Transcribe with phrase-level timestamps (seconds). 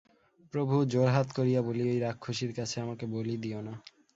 [0.53, 3.73] প্রভু, জোড়হাত করিয়া বলি, ঐ রাক্ষসীর কাছে আমাকে বলি দিয়ো না।